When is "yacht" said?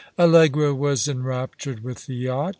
2.15-2.49